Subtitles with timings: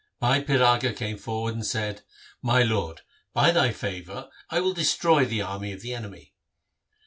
[0.19, 2.01] Bhai Piraga came forward and said,'
[2.51, 3.01] My Lord,
[3.33, 6.33] by thy favour I will destroy the army of the enemy.'